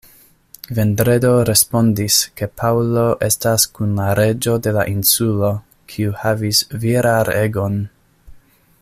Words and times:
Vendredo 0.77 1.33
respondis, 1.49 2.15
ke 2.41 2.47
Paŭlo 2.61 3.03
estas 3.27 3.67
kun 3.75 3.93
la 3.99 4.09
reĝo 4.21 4.57
de 4.69 4.75
la 4.79 4.87
insulo, 4.95 5.55
kiu 5.93 6.19
havis 6.23 6.67
viraregon. 6.87 7.79